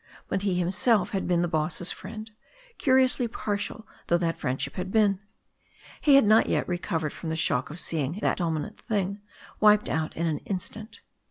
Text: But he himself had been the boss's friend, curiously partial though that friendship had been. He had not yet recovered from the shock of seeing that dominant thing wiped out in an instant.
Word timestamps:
But 0.27 0.41
he 0.41 0.55
himself 0.55 1.11
had 1.11 1.27
been 1.27 1.43
the 1.43 1.47
boss's 1.47 1.91
friend, 1.91 2.31
curiously 2.79 3.27
partial 3.27 3.85
though 4.07 4.17
that 4.17 4.39
friendship 4.39 4.73
had 4.73 4.91
been. 4.91 5.19
He 6.01 6.15
had 6.15 6.25
not 6.25 6.49
yet 6.49 6.67
recovered 6.67 7.13
from 7.13 7.29
the 7.29 7.35
shock 7.35 7.69
of 7.69 7.79
seeing 7.79 8.13
that 8.23 8.37
dominant 8.37 8.79
thing 8.79 9.21
wiped 9.59 9.89
out 9.89 10.17
in 10.17 10.25
an 10.25 10.39
instant. 10.39 11.01